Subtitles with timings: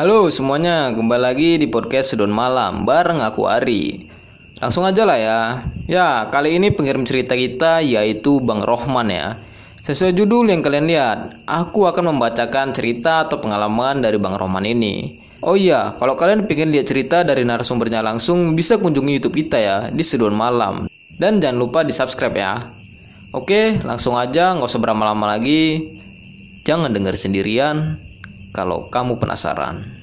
[0.00, 4.08] Halo semuanya, kembali lagi di podcast Sedon Malam bareng aku Ari.
[4.56, 5.40] Langsung aja lah ya.
[5.84, 9.36] Ya, kali ini pengirim cerita kita yaitu Bang Rohman ya.
[9.84, 15.20] Sesuai judul yang kalian lihat, aku akan membacakan cerita atau pengalaman dari Bang Rohman ini.
[15.44, 19.76] Oh iya, kalau kalian ingin lihat cerita dari narasumbernya langsung, bisa kunjungi YouTube kita ya
[19.92, 20.88] di Sedon Malam.
[21.20, 22.72] Dan jangan lupa di subscribe ya.
[23.36, 25.92] Oke, langsung aja, nggak usah berlama-lama lagi.
[26.64, 28.00] Jangan dengar sendirian,
[28.50, 29.99] kalau kamu penasaran.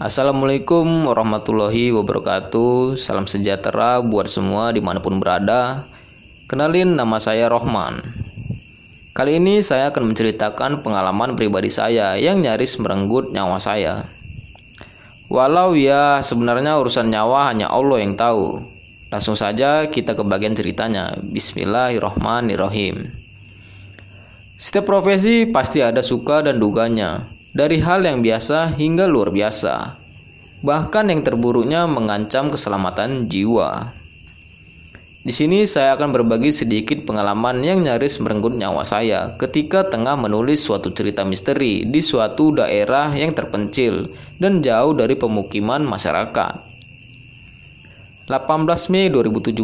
[0.00, 2.96] Assalamualaikum warahmatullahi wabarakatuh.
[2.96, 5.84] Salam sejahtera buat semua di mana pun berada.
[6.48, 8.00] Kenalin nama saya Rohman.
[9.12, 14.08] Kali ini saya akan menceritakan pengalaman pribadi saya yang nyaris merenggut nyawa saya.
[15.28, 18.56] Walau ya sebenarnya urusan nyawa hanya Allah yang tahu.
[19.12, 21.12] Langsung saja kita ke bagian ceritanya.
[21.28, 23.12] Bismillahirrahmanirrahim.
[24.56, 29.98] Setiap profesi pasti ada suka dan duganya, dari hal yang biasa hingga luar biasa.
[30.60, 33.96] Bahkan yang terburuknya mengancam keselamatan jiwa.
[35.20, 40.64] Di sini saya akan berbagi sedikit pengalaman yang nyaris merenggut nyawa saya ketika tengah menulis
[40.64, 44.08] suatu cerita misteri di suatu daerah yang terpencil
[44.40, 46.64] dan jauh dari pemukiman masyarakat.
[48.32, 49.60] 18 Mei 2017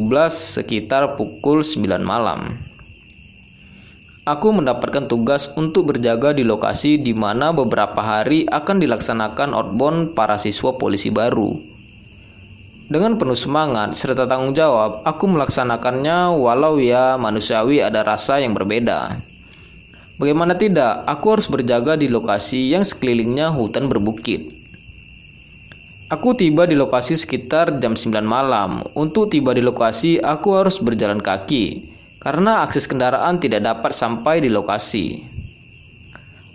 [0.60, 2.60] sekitar pukul 9 malam.
[4.26, 10.34] Aku mendapatkan tugas untuk berjaga di lokasi di mana beberapa hari akan dilaksanakan outbound para
[10.34, 11.54] siswa polisi baru.
[12.90, 19.14] Dengan penuh semangat serta tanggung jawab, aku melaksanakannya walau ya manusiawi ada rasa yang berbeda.
[20.18, 24.50] Bagaimana tidak, aku harus berjaga di lokasi yang sekelilingnya hutan berbukit.
[26.10, 28.82] Aku tiba di lokasi sekitar jam 9 malam.
[28.98, 31.94] Untuk tiba di lokasi, aku harus berjalan kaki
[32.26, 35.22] karena akses kendaraan tidak dapat sampai di lokasi.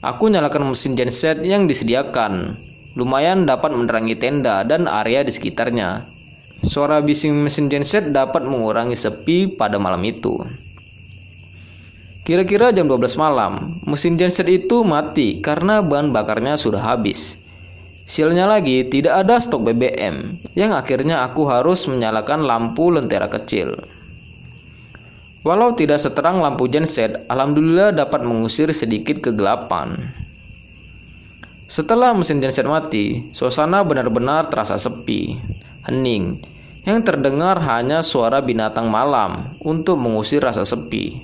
[0.04, 2.60] Aku nyalakan mesin genset yang disediakan.
[3.00, 6.04] Lumayan dapat menerangi tenda dan area di sekitarnya.
[6.68, 10.44] Suara bising mesin genset dapat mengurangi sepi pada malam itu.
[12.28, 17.40] Kira-kira jam 12 malam, mesin genset itu mati karena bahan bakarnya sudah habis.
[18.04, 24.01] Sialnya lagi, tidak ada stok BBM, yang akhirnya aku harus menyalakan lampu lentera kecil.
[25.42, 30.14] Walau tidak seterang lampu genset, alhamdulillah dapat mengusir sedikit kegelapan.
[31.66, 35.40] Setelah mesin genset mati, suasana benar-benar terasa sepi,
[35.90, 36.46] hening.
[36.86, 41.24] Yang terdengar hanya suara binatang malam untuk mengusir rasa sepi.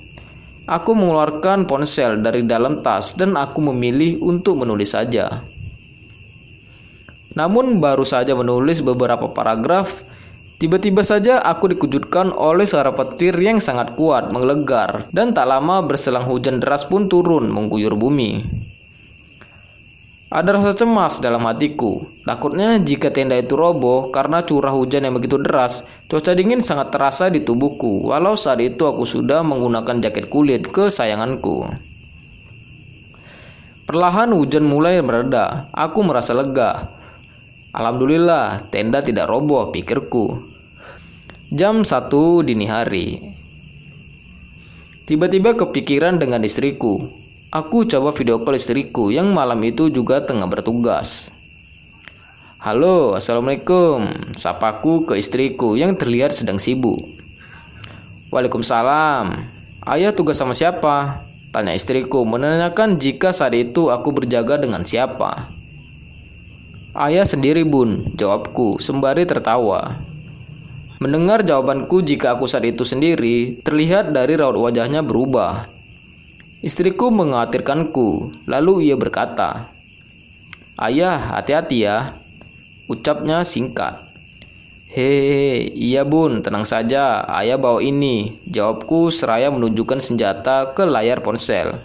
[0.66, 5.46] Aku mengeluarkan ponsel dari dalam tas dan aku memilih untuk menulis saja.
[7.38, 10.07] Namun baru saja menulis beberapa paragraf,
[10.58, 16.26] tiba-tiba saja aku dikejutkan oleh suara petir yang sangat kuat menggelegar dan tak lama berselang
[16.26, 18.42] hujan deras pun turun mengguyur bumi.
[20.28, 22.04] Ada rasa cemas dalam hatiku.
[22.28, 27.32] Takutnya jika tenda itu roboh karena curah hujan yang begitu deras, cuaca dingin sangat terasa
[27.32, 28.04] di tubuhku.
[28.04, 31.72] Walau saat itu aku sudah menggunakan jaket kulit kesayanganku.
[33.88, 35.72] Perlahan hujan mulai mereda.
[35.72, 36.97] Aku merasa lega.
[37.76, 40.40] Alhamdulillah, tenda tidak roboh, pikirku.
[41.52, 43.36] Jam satu dini hari.
[45.04, 47.12] Tiba-tiba kepikiran dengan istriku.
[47.52, 51.28] Aku coba video call istriku yang malam itu juga tengah bertugas.
[52.56, 54.32] Halo, Assalamualaikum.
[54.32, 57.04] Sapaku ke istriku yang terlihat sedang sibuk.
[58.32, 59.44] Waalaikumsalam.
[59.84, 61.24] Ayah tugas sama siapa?
[61.52, 65.57] Tanya istriku menanyakan jika saat itu aku berjaga dengan siapa.
[66.98, 70.02] Ayah sendiri bun, jawabku sembari tertawa.
[70.98, 75.70] Mendengar jawabanku jika aku saat itu sendiri, terlihat dari raut wajahnya berubah.
[76.58, 79.70] Istriku mengkhawatirkanku, lalu ia berkata,
[80.74, 82.18] Ayah, hati-hati ya.
[82.90, 84.02] Ucapnya singkat.
[84.90, 88.42] Hehehe, iya bun, tenang saja, ayah bawa ini.
[88.50, 91.78] Jawabku seraya menunjukkan senjata ke layar ponsel.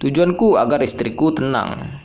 [0.00, 2.00] Tujuanku agar istriku tenang.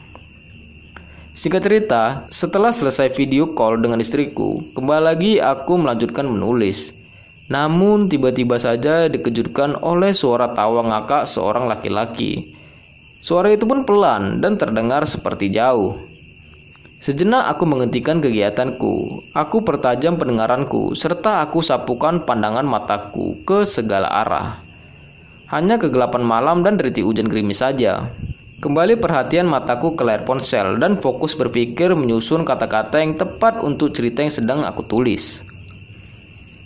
[1.39, 6.91] Singkat cerita, setelah selesai video call dengan istriku, kembali lagi aku melanjutkan menulis.
[7.47, 12.51] Namun tiba-tiba saja dikejutkan oleh suara tawa ngakak seorang laki-laki.
[13.23, 15.95] Suara itu pun pelan dan terdengar seperti jauh.
[16.99, 19.23] Sejenak aku menghentikan kegiatanku.
[19.31, 24.59] Aku pertajam pendengaranku serta aku sapukan pandangan mataku ke segala arah.
[25.47, 28.11] Hanya kegelapan malam dan deriti hujan gerimis saja.
[28.59, 34.19] Kembali perhatian mataku ke layar ponsel dan fokus berpikir menyusun kata-kata yang tepat untuk cerita
[34.19, 35.47] yang sedang aku tulis.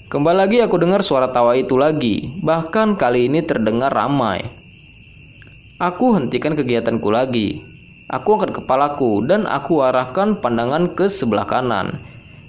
[0.09, 4.41] Kembali lagi aku dengar suara tawa itu lagi, bahkan kali ini terdengar ramai.
[5.77, 7.61] Aku hentikan kegiatanku lagi.
[8.09, 12.01] Aku angkat kepalaku dan aku arahkan pandangan ke sebelah kanan.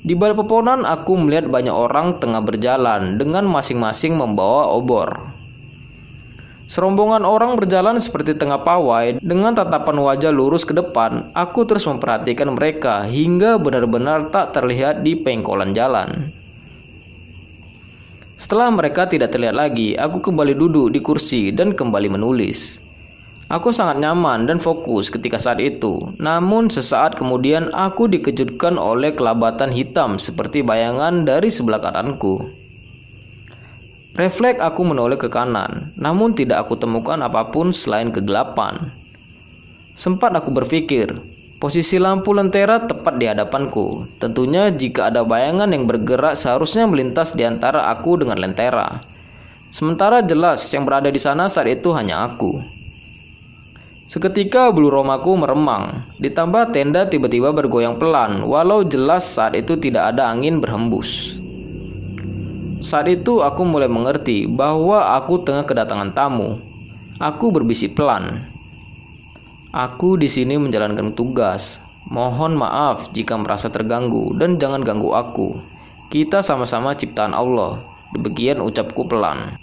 [0.08, 5.12] Di balik pepohonan aku melihat banyak orang tengah berjalan dengan masing-masing membawa obor.
[6.64, 11.28] Serombongan orang berjalan seperti tengah pawai dengan tatapan wajah lurus ke depan.
[11.37, 16.32] Aku terus memperhatikan mereka hingga benar-benar tak terlihat di pengkolan jalan.
[18.40, 22.81] Setelah mereka tidak terlihat lagi, aku kembali duduk di kursi dan kembali menulis.
[23.52, 26.16] Aku sangat nyaman dan fokus ketika saat itu.
[26.16, 32.63] Namun sesaat kemudian aku dikejutkan oleh kelabatan hitam seperti bayangan dari sebelah kananku.
[34.14, 38.94] Refleks aku menoleh ke kanan, namun tidak aku temukan apa pun selain kegelapan.
[39.99, 41.11] Sempat aku berpikir,
[41.64, 44.05] Posisi lampu lentera tepat di hadapanku.
[44.20, 49.00] Tentunya jika ada bayangan yang bergerak seharusnya melintas di antara aku dengan lentera.
[49.72, 52.61] Sementara jelas yang berada di sana saat itu hanya aku.
[54.05, 60.28] Seketika bulu romaku meremang, ditambah tenda tiba-tiba bergoyang pelan, walau jelas saat itu tidak ada
[60.28, 61.40] angin berhembus.
[62.85, 66.61] Saat itu aku mulai mengerti bahwa aku tengah kedatangan tamu.
[67.17, 68.55] Aku berbisik pelan,
[69.75, 71.83] Aku di sini menjalankan tugas.
[72.07, 75.59] Mohon maaf jika merasa terganggu dan jangan ganggu aku.
[76.15, 77.83] Kita sama-sama ciptaan Allah.
[78.15, 79.59] Demikian ucapku pelan.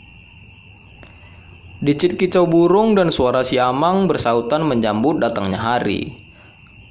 [1.80, 6.12] Dicit kicau burung dan suara siamang bersautan menjambut datangnya hari.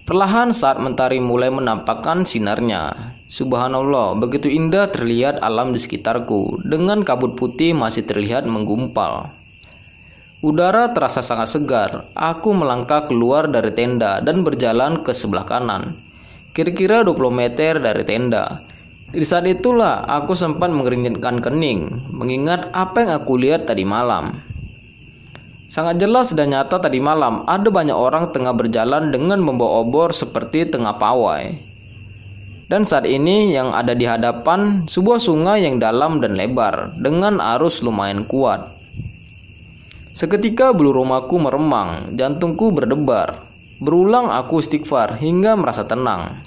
[0.08, 3.19] Perlahan saat mentari mulai menampakkan sinarnya.
[3.30, 9.30] Subhanallah, begitu indah terlihat alam di sekitarku, dengan kabut putih masih terlihat menggumpal.
[10.42, 12.10] Udara terasa sangat segar.
[12.18, 15.94] Aku melangkah keluar dari tenda dan berjalan ke sebelah kanan.
[16.58, 18.66] Kira-kira 20 meter dari tenda.
[19.14, 24.42] Di saat itulah aku sempat mengeringkan kening, mengingat apa yang aku lihat tadi malam.
[25.70, 30.66] Sangat jelas dan nyata tadi malam ada banyak orang tengah berjalan dengan membawa obor seperti
[30.66, 31.69] tengah pawai.
[32.70, 37.82] Dan saat ini yang ada di hadapan sebuah sungai yang dalam dan lebar dengan arus
[37.82, 38.70] lumayan kuat.
[40.14, 43.50] Seketika bulu romaku meremang, jantungku berdebar.
[43.82, 46.46] Berulang aku istighfar hingga merasa tenang.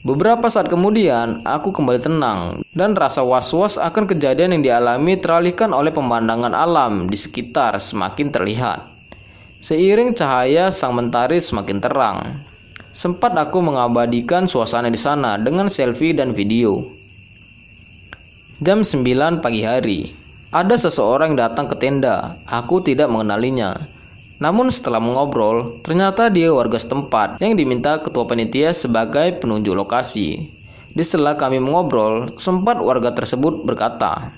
[0.00, 2.40] Beberapa saat kemudian, aku kembali tenang
[2.72, 8.80] dan rasa was-was akan kejadian yang dialami teralihkan oleh pemandangan alam di sekitar semakin terlihat.
[9.60, 12.48] Seiring cahaya sang mentari semakin terang,
[12.90, 16.82] sempat aku mengabadikan suasana di sana dengan selfie dan video.
[18.60, 20.12] Jam 9 pagi hari,
[20.52, 22.36] ada seseorang datang ke tenda.
[22.44, 23.72] Aku tidak mengenalinya.
[24.36, 30.48] Namun setelah mengobrol, ternyata dia warga setempat yang diminta ketua panitia sebagai penunjuk lokasi.
[30.90, 34.34] Di sela kami mengobrol, sempat warga tersebut berkata,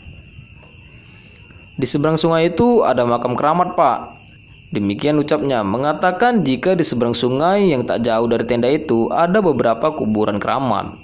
[1.81, 4.22] "Di seberang sungai itu ada makam keramat, Pak."
[4.73, 9.93] Demikian ucapnya, mengatakan jika di seberang sungai yang tak jauh dari tenda itu ada beberapa
[9.93, 10.97] kuburan keramat.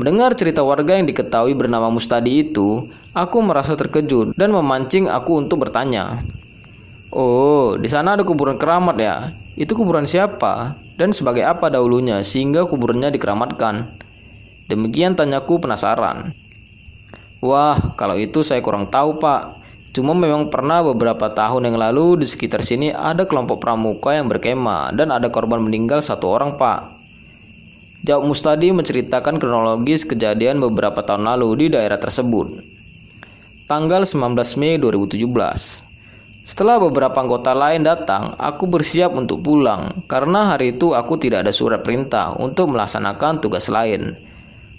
[0.00, 2.80] Mendengar cerita warga yang diketahui bernama Mustadi itu,
[3.12, 6.24] aku merasa terkejut dan memancing aku untuk bertanya.
[7.12, 9.36] Oh, di sana ada kuburan keramat ya?
[9.60, 10.80] Itu kuburan siapa?
[10.96, 14.00] Dan sebagai apa dahulunya sehingga kuburannya dikeramatkan?
[14.72, 16.32] Demikian tanyaku penasaran.
[17.44, 19.60] Wah, kalau itu saya kurang tahu, Pak.
[19.90, 24.94] Cuma memang pernah beberapa tahun yang lalu di sekitar sini ada kelompok pramuka yang berkemah
[24.94, 26.94] dan ada korban meninggal satu orang, Pak.
[28.06, 32.62] Jawab Mustadi menceritakan kronologis kejadian beberapa tahun lalu di daerah tersebut.
[33.66, 35.26] Tanggal 19 Mei 2017.
[36.40, 41.52] Setelah beberapa anggota lain datang, aku bersiap untuk pulang karena hari itu aku tidak ada
[41.52, 44.16] surat perintah untuk melaksanakan tugas lain.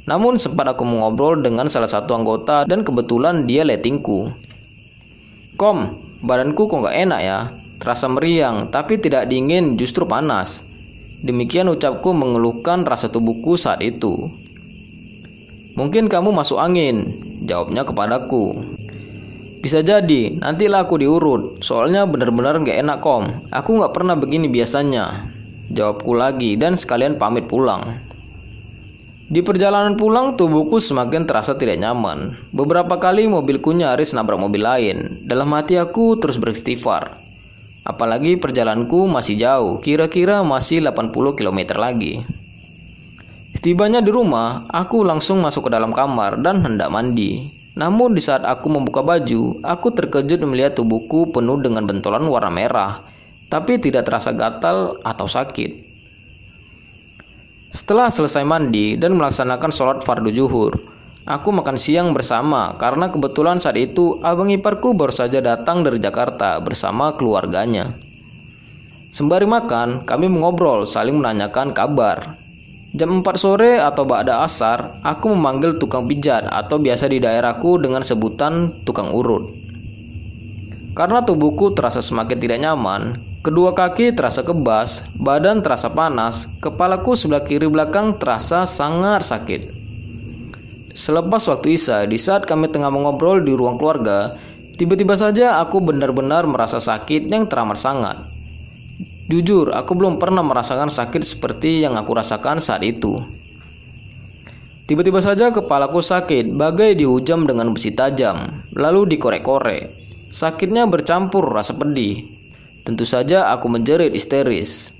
[0.09, 4.33] Namun sempat aku mengobrol dengan salah satu anggota dan kebetulan dia letingku.
[5.61, 7.39] Kom, badanku kok nggak enak ya?
[7.77, 10.65] Terasa meriang, tapi tidak dingin, justru panas.
[11.21, 14.25] Demikian ucapku mengeluhkan rasa tubuhku saat itu.
[15.77, 17.13] Mungkin kamu masuk angin,
[17.45, 18.57] jawabnya kepadaku.
[19.61, 21.61] Bisa jadi, nantilah aku diurut.
[21.61, 23.29] Soalnya benar-benar gak enak kom.
[23.53, 25.29] Aku gak pernah begini biasanya.
[25.69, 28.01] Jawabku lagi dan sekalian pamit pulang.
[29.31, 32.35] Di perjalanan pulang, tubuhku semakin terasa tidak nyaman.
[32.51, 35.23] Beberapa kali mobilku nyaris nabrak mobil lain.
[35.23, 37.15] Dalam hati aku terus beristighfar.
[37.87, 42.27] Apalagi perjalananku masih jauh, kira-kira masih 80 km lagi.
[43.55, 47.55] Setibanya di rumah, aku langsung masuk ke dalam kamar dan hendak mandi.
[47.79, 52.99] Namun di saat aku membuka baju, aku terkejut melihat tubuhku penuh dengan bentolan warna merah,
[53.47, 55.90] tapi tidak terasa gatal atau sakit.
[57.71, 60.75] Setelah selesai mandi dan melaksanakan sholat fardu zuhur,
[61.21, 66.57] Aku makan siang bersama karena kebetulan saat itu abang iparku baru saja datang dari Jakarta
[66.65, 67.93] bersama keluarganya.
[69.13, 72.41] Sembari makan, kami mengobrol saling menanyakan kabar.
[72.97, 78.01] Jam 4 sore atau ba'da asar, aku memanggil tukang pijat atau biasa di daerahku dengan
[78.01, 79.53] sebutan tukang urut.
[80.91, 87.47] Karena tubuhku terasa semakin tidak nyaman, kedua kaki terasa kebas, badan terasa panas, kepalaku sebelah
[87.47, 89.61] kiri belakang terasa sangat sakit.
[90.91, 94.35] Selepas waktu Isya, di saat kami tengah mengobrol di ruang keluarga,
[94.75, 98.27] tiba-tiba saja aku benar-benar merasa sakit yang teramat sangat.
[99.31, 103.15] Jujur, aku belum pernah merasakan sakit seperti yang aku rasakan saat itu.
[104.91, 110.10] Tiba-tiba saja kepalaku sakit, bagai dihujam dengan besi tajam, lalu dikorek-korek.
[110.31, 112.23] Sakitnya bercampur rasa pedih.
[112.87, 114.95] Tentu saja aku menjerit histeris.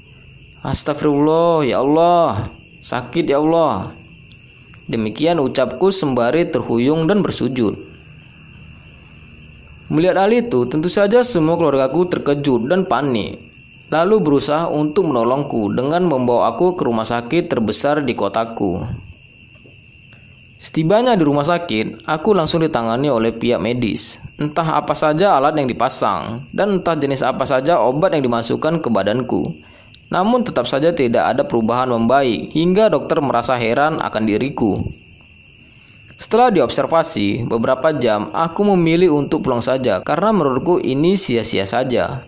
[0.62, 2.52] Astagfirullah, ya Allah,
[2.84, 3.96] sakit ya Allah.
[4.92, 7.80] Demikian ucapku sembari terhuyung dan bersujud.
[9.88, 13.40] Melihat hal itu, tentu saja semua keluargaku terkejut dan panik.
[13.92, 18.84] Lalu berusaha untuk menolongku dengan membawa aku ke rumah sakit terbesar di kotaku.
[20.62, 24.22] Setibanya di rumah sakit, aku langsung ditangani oleh pihak medis.
[24.38, 28.94] Entah apa saja alat yang dipasang, dan entah jenis apa saja obat yang dimasukkan ke
[28.94, 29.58] badanku.
[30.14, 34.78] Namun tetap saja tidak ada perubahan membaik hingga dokter merasa heran akan diriku.
[36.22, 42.22] Setelah diobservasi beberapa jam, aku memilih untuk pulang saja karena menurutku ini sia-sia saja.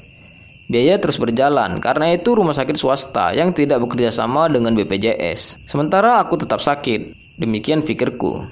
[0.65, 5.61] Biaya terus berjalan karena itu rumah sakit swasta yang tidak bekerja sama dengan BPJS.
[5.69, 8.47] Sementara aku tetap sakit, demikian pikirku.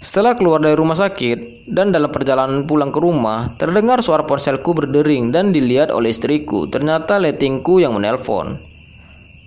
[0.00, 5.28] Setelah keluar dari rumah sakit dan dalam perjalanan pulang ke rumah, terdengar suara ponselku berdering
[5.28, 6.64] dan dilihat oleh istriku.
[6.66, 8.58] Ternyata letingku yang menelpon.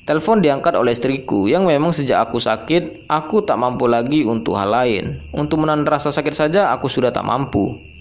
[0.04, 4.70] Telepon diangkat oleh istriku yang memang sejak aku sakit, aku tak mampu lagi untuk hal
[4.70, 5.24] lain.
[5.34, 7.93] Untuk menahan rasa sakit saja aku sudah tak mampu.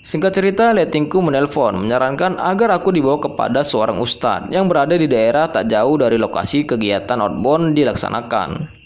[0.00, 5.52] Singkat cerita, letingku menelpon menyarankan agar aku dibawa kepada seorang ustadz yang berada di daerah
[5.52, 8.80] tak jauh dari lokasi kegiatan outbound dilaksanakan.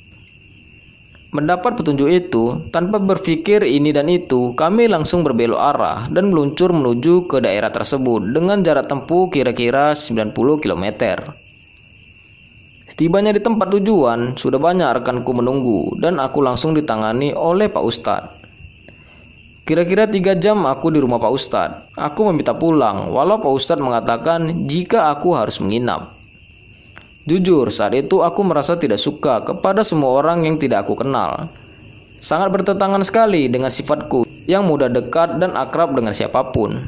[1.35, 7.27] Mendapat petunjuk itu, tanpa berpikir ini dan itu, kami langsung berbelok arah dan meluncur menuju
[7.27, 10.87] ke daerah tersebut dengan jarak tempuh kira-kira 90 km.
[12.87, 18.44] Setibanya di tempat tujuan, sudah banyak rekanku menunggu dan aku langsung ditangani oleh Pak Ustadz.
[19.65, 21.97] Kira-kira tiga jam aku di rumah Pak Ustadz.
[21.97, 26.13] Aku meminta pulang, walau Pak Ustadz mengatakan jika aku harus menginap.
[27.25, 31.49] Jujur, saat itu aku merasa tidak suka kepada semua orang yang tidak aku kenal.
[32.21, 36.85] Sangat bertentangan sekali dengan sifatku yang mudah dekat dan akrab dengan siapa pun.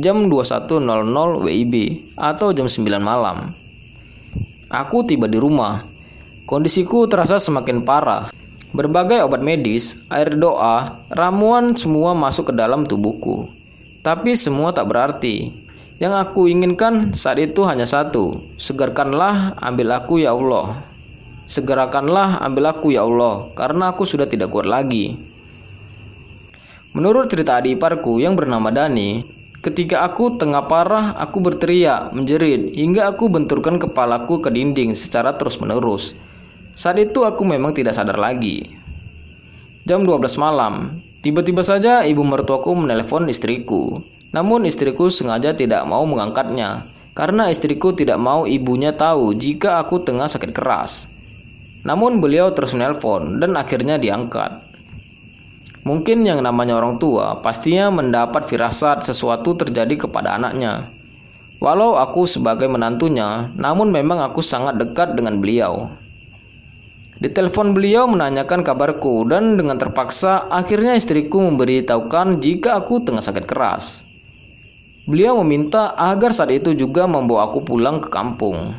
[0.00, 0.88] Jam 21.00
[1.44, 1.74] WIB
[2.16, 3.52] atau jam 9 malam.
[4.72, 5.84] Aku tiba di rumah.
[6.48, 8.32] Kondisiku terasa semakin parah.
[8.74, 13.46] Berbagai obat medis, air doa, ramuan semua masuk ke dalam tubuhku.
[14.02, 15.62] Tapi semua tak berarti.
[16.02, 20.82] Yang aku inginkan saat itu hanya satu, segarkanlah ambil aku ya Allah.
[21.46, 25.22] Segerakanlah ambil aku ya Allah, karena aku sudah tidak kuat lagi.
[26.98, 29.22] Menurut cerita adik iparku yang bernama Dani,
[29.62, 36.18] ketika aku tengah parah, aku berteriak, menjerit, hingga aku benturkan kepalaku ke dinding secara terus-menerus.
[36.74, 38.74] Saat itu aku memang tidak sadar lagi.
[39.86, 44.02] Jam 12 malam, tiba-tiba saja ibu mertuaku menelepon istriku.
[44.34, 50.26] Namun istriku sengaja tidak mau mengangkatnya karena istriku tidak mau ibunya tahu jika aku tengah
[50.26, 51.06] sakit keras.
[51.86, 54.66] Namun beliau terus menelpon dan akhirnya diangkat.
[55.86, 60.90] Mungkin yang namanya orang tua pastinya mendapat firasat sesuatu terjadi kepada anaknya.
[61.62, 65.92] Walau aku sebagai menantunya, namun memang aku sangat dekat dengan beliau.
[67.14, 73.46] Di telepon beliau menanyakan kabarku dan dengan terpaksa akhirnya istriku memberitahukan jika aku tengah sakit
[73.46, 74.02] keras.
[75.06, 78.72] Beliau meminta agar saat itu juga membawa aku pulang ke kampung.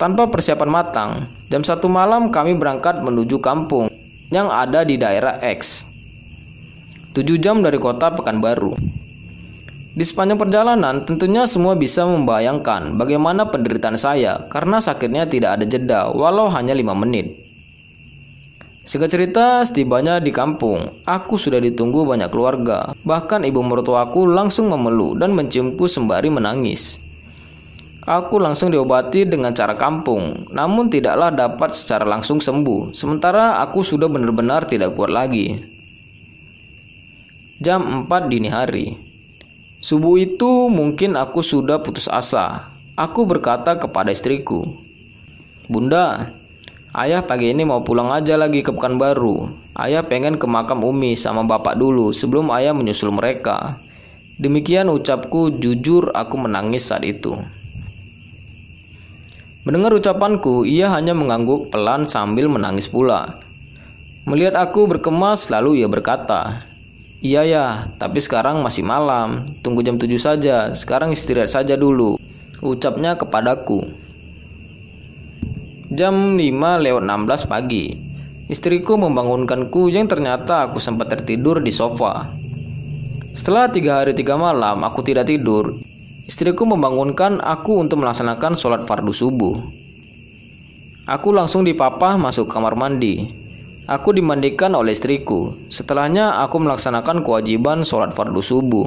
[0.00, 1.10] Tanpa persiapan matang,
[1.52, 3.92] jam satu malam kami berangkat menuju kampung
[4.32, 5.84] yang ada di daerah X.
[7.12, 8.74] Tujuh jam dari kota Pekanbaru.
[10.00, 16.08] Di sepanjang perjalanan, tentunya semua bisa membayangkan bagaimana penderitaan saya karena sakitnya tidak ada jeda
[16.16, 17.36] walau hanya lima menit.
[18.88, 22.96] Singkat cerita, setibanya di kampung, aku sudah ditunggu banyak keluarga.
[23.04, 26.96] Bahkan ibu mertuaku langsung memeluk dan menciumku sembari menangis.
[28.08, 32.96] Aku langsung diobati dengan cara kampung, namun tidaklah dapat secara langsung sembuh.
[32.96, 35.60] Sementara aku sudah benar-benar tidak kuat lagi.
[37.60, 39.09] Jam 4 dini hari.
[39.80, 42.68] Subuh itu mungkin aku sudah putus asa.
[43.00, 44.76] Aku berkata kepada istriku,
[45.72, 46.36] "Bunda,
[46.90, 49.46] Ayah pagi ini mau pulang aja lagi ke Pekanbaru.
[49.78, 53.78] Ayah pengen ke makam Umi sama bapak dulu sebelum ayah menyusul mereka.
[54.42, 57.38] Demikian ucapku, jujur aku menangis saat itu.
[59.62, 63.38] Mendengar ucapanku, ia hanya mengangguk pelan sambil menangis pula.
[64.26, 66.69] Melihat aku berkemas, lalu ia berkata,
[67.20, 67.66] Iya ya,
[68.00, 69.52] tapi sekarang masih malam.
[69.60, 72.16] Tunggu jam 7 saja, sekarang istirahat saja dulu.
[72.64, 73.84] Ucapnya kepadaku.
[75.92, 77.92] Jam 5 lewat 16 pagi.
[78.48, 82.32] Istriku membangunkanku yang ternyata aku sempat tertidur di sofa.
[83.36, 85.76] Setelah tiga hari tiga malam aku tidak tidur,
[86.24, 89.60] istriku membangunkan aku untuk melaksanakan sholat fardu subuh.
[91.04, 93.28] Aku langsung dipapah masuk kamar mandi.
[93.90, 95.58] Aku dimandikan oleh istriku.
[95.66, 98.86] Setelahnya aku melaksanakan kewajiban sholat fardu subuh.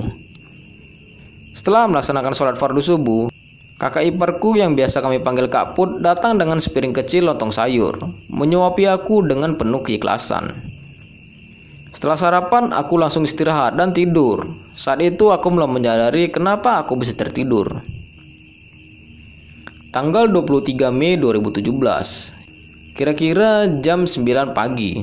[1.51, 3.27] Setelah melaksanakan sholat fardu subuh,
[3.83, 8.00] Kakak iparku yang biasa kami panggil Kak Put datang dengan sepiring kecil lontong sayur,
[8.31, 10.55] menyuapi aku dengan penuh keikhlasan.
[11.91, 14.55] Setelah sarapan, aku langsung istirahat dan tidur.
[14.79, 17.83] Saat itu aku belum menyadari kenapa aku bisa tertidur.
[19.91, 22.43] Tanggal 23 Mei 2017.
[22.94, 25.02] Kira-kira jam 9 pagi.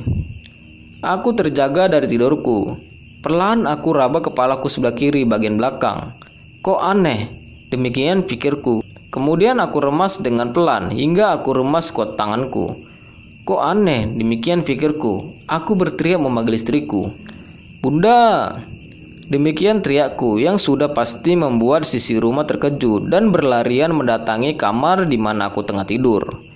[1.03, 2.79] Aku terjaga dari tidurku.
[3.19, 6.15] Perlahan aku raba kepalaku sebelah kiri bagian belakang.
[6.63, 7.27] Kok aneh?
[7.67, 8.79] Demikian pikirku.
[9.11, 12.79] Kemudian aku remas dengan pelan hingga aku remas kuat tanganku.
[13.43, 15.35] Kok aneh, demikian pikirku.
[15.51, 17.11] Aku berteriak memanggil istriku.
[17.83, 18.55] Bunda!
[19.27, 25.51] Demikian teriakku yang sudah pasti membuat sisi rumah terkejut dan berlarian mendatangi kamar di mana
[25.51, 26.50] aku tengah tidur.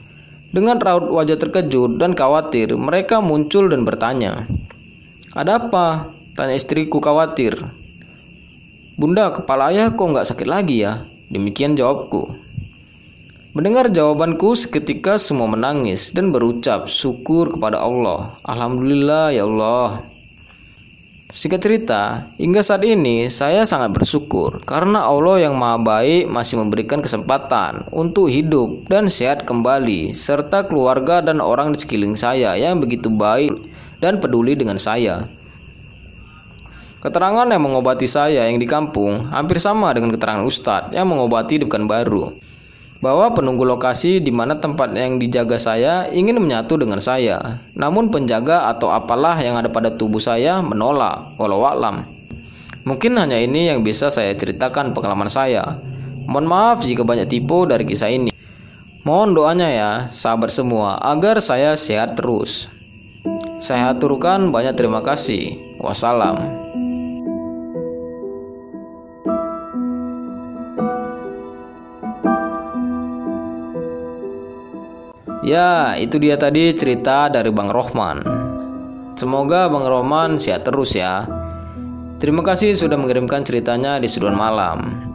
[0.55, 4.47] Dengan raut wajah terkejut dan khawatir, mereka muncul dan bertanya.
[5.35, 6.15] Ada apa?
[6.31, 7.59] Tanya istriku khawatir.
[8.95, 11.03] Bunda, kepala ayah kok nggak sakit lagi ya?
[11.27, 12.39] Demikian jawabku.
[13.51, 18.39] Mendengar jawabanku seketika semua menangis dan berucap syukur kepada Allah.
[18.47, 20.07] Alhamdulillah ya Allah.
[21.25, 27.01] Singkat cerita, hingga saat ini saya sangat bersyukur karena Allah yang Maha Baik masih memberikan
[27.01, 33.09] kesempatan untuk hidup dan sehat kembali serta keluarga dan orang di sekeliling saya yang begitu
[33.09, 33.57] baik
[34.05, 35.25] dan peduli dengan saya.
[37.01, 41.65] Keterangan yang mengobati saya yang di kampung hampir sama dengan keterangan Ustadz yang mengobati di
[41.65, 42.37] baru.
[43.03, 47.59] Bahwa penunggu lokasi di mana tempat yang dijaga saya ingin menyatu dengan saya.
[47.75, 52.07] Namun penjaga atau apalah yang ada pada tubuh saya menolak, walau alam.
[52.85, 55.81] Mungkin hanya ini yang bisa saya ceritakan pengalaman saya.
[56.25, 58.31] Mohon maaf jika banyak tipu dari kisah ini.
[59.05, 62.65] Mohon doanya ya, sahabat semua, agar saya sehat terus.
[63.61, 65.61] Saya aturkan banyak terima kasih.
[65.77, 66.64] Wassalam.
[75.45, 78.17] Ya, itu dia tadi cerita dari Bang Rohman.
[79.13, 81.21] Semoga Bang Rohman sehat terus ya.
[82.17, 85.05] Terima kasih sudah mengirimkan ceritanya di Suduan Malam.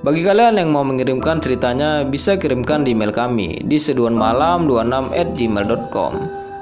[0.00, 6.12] Bagi kalian yang mau mengirimkan ceritanya, bisa kirimkan di email kami di seduanmalam26@gmail.com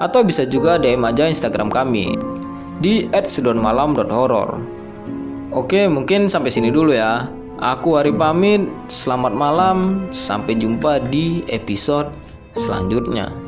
[0.03, 2.19] atau bisa juga DM aja Instagram kami
[2.83, 4.51] di @seduanmalam.horror.
[5.55, 7.31] Oke, mungkin sampai sini dulu ya.
[7.63, 8.67] Aku Ari pamit.
[8.91, 10.11] Selamat malam.
[10.11, 12.24] Sampai jumpa di episode
[12.55, 13.44] selanjutnya.